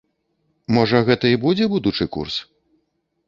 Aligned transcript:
Можа 0.77 1.01
гэта 1.09 1.25
і 1.33 1.37
будзе 1.45 1.65
будучы 1.75 2.07
курс? 2.15 2.39